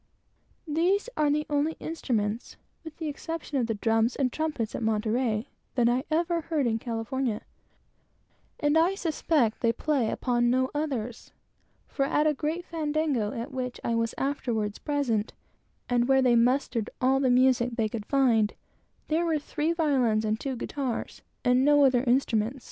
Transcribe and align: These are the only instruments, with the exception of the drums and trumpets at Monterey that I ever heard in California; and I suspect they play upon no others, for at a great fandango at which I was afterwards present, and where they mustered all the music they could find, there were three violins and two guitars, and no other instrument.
These 0.67 1.09
are 1.15 1.29
the 1.29 1.45
only 1.47 1.73
instruments, 1.73 2.57
with 2.83 2.97
the 2.97 3.07
exception 3.07 3.59
of 3.59 3.67
the 3.67 3.75
drums 3.75 4.15
and 4.15 4.33
trumpets 4.33 4.73
at 4.73 4.81
Monterey 4.81 5.47
that 5.75 5.87
I 5.87 6.05
ever 6.09 6.41
heard 6.41 6.65
in 6.65 6.79
California; 6.79 7.41
and 8.59 8.79
I 8.79 8.95
suspect 8.95 9.61
they 9.61 9.71
play 9.71 10.09
upon 10.09 10.49
no 10.49 10.71
others, 10.73 11.33
for 11.87 12.03
at 12.03 12.25
a 12.25 12.33
great 12.33 12.65
fandango 12.65 13.31
at 13.33 13.51
which 13.51 13.79
I 13.83 13.93
was 13.93 14.15
afterwards 14.17 14.79
present, 14.79 15.33
and 15.87 16.07
where 16.07 16.23
they 16.23 16.35
mustered 16.35 16.89
all 16.99 17.19
the 17.19 17.29
music 17.29 17.73
they 17.75 17.87
could 17.87 18.07
find, 18.07 18.55
there 19.07 19.23
were 19.27 19.37
three 19.37 19.71
violins 19.71 20.25
and 20.25 20.39
two 20.39 20.55
guitars, 20.55 21.21
and 21.45 21.63
no 21.63 21.85
other 21.85 22.03
instrument. 22.05 22.59